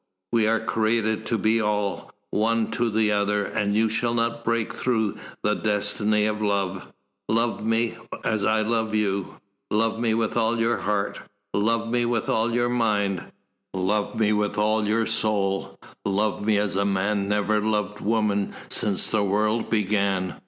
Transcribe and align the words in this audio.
We 0.31 0.47
are 0.47 0.59
created 0.59 1.27
to 1.27 1.37
be 1.37 1.61
all, 1.61 2.11
one 2.31 2.71
to 2.71 2.89
the 2.89 3.11
other, 3.11 3.45
and 3.45 3.75
you 3.75 3.87
shall 3.87 4.15
not 4.15 4.43
break 4.43 4.73
through 4.73 5.19
the 5.43 5.53
destiny 5.53 6.25
of 6.25 6.41
love. 6.41 6.91
Love 7.29 7.63
me, 7.63 7.97
as 8.23 8.43
I 8.43 8.63
love 8.63 8.95
you 8.95 9.37
love 9.69 9.99
me 9.99 10.15
with 10.15 10.35
all 10.35 10.57
your 10.59 10.77
heart, 10.77 11.19
love 11.53 11.87
me 11.87 12.05
with 12.05 12.29
all 12.29 12.51
your 12.51 12.67
mind, 12.67 13.23
love 13.75 14.19
me 14.19 14.33
with 14.33 14.57
all 14.57 14.87
your 14.87 15.05
soul, 15.05 15.79
love 16.03 16.43
me 16.43 16.57
as 16.57 16.75
man 16.83 17.27
never 17.27 17.61
loved 17.61 17.99
woman 18.01 18.55
since 18.69 19.05
the 19.05 19.23
world 19.23 19.69
began! 19.69 20.37